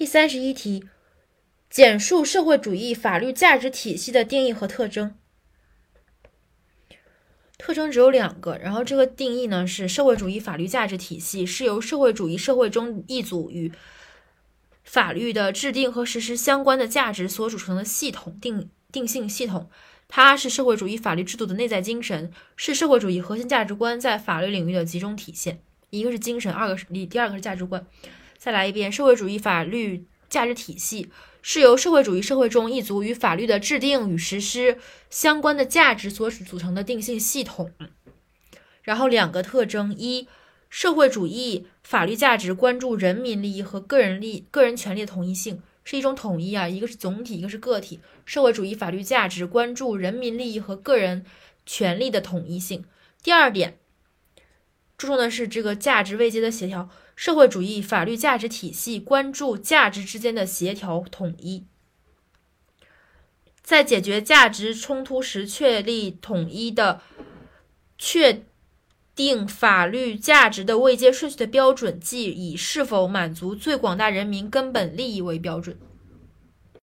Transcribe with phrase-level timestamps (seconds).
[0.00, 0.86] 第三十一题，
[1.68, 5.14] 简述社会主义法律价值体系的定义和特征。
[7.58, 13.70] 特征只有两个，然后这个定义呢是社会主义法律价值体系是由社会主义社会中一组与
[14.84, 19.68] 法律的制定和实施相关的价值所组成的系统定定性系统，
[20.08, 25.60] 它是社会主义法律制度的内在精神，是社会主义核心价值观在法律领域的集中体现。
[25.90, 27.86] 一个是精神，二个是第第二个是价值观。
[28.40, 31.10] 再来一遍，社会主义法律价值体系
[31.42, 34.78] 是由社会主义社会中一组与法律的制定与实施
[35.10, 37.70] 相关的价值所组成的定性系统。
[38.82, 40.26] 然后两个特征：一、
[40.70, 48.00] 社会主义法律价值关注人民利益和个人利个人权利的统一性，是一种统一啊，一个是总体，一个是个体。
[48.24, 51.26] 社会主义法律价值关注人民利益和个人
[51.66, 52.86] 权利的统一性。
[53.22, 53.76] 第二点，
[54.96, 56.88] 注重的是这个价值位阶的协调。
[57.20, 61.66] 社会主义法律价值体系关注价值之间的协调统一，
[63.62, 67.02] 在解决价值冲突时确立统一的
[67.98, 68.42] 确
[69.14, 75.78] 定法律价值的位阶顺序的标准，即以是否满足最广大人民根本利益为标准。